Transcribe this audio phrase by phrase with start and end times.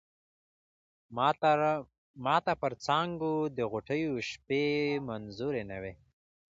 [2.25, 4.65] ماته پر څانگو د غوټیو شپې
[5.07, 5.93] منظوری نه وې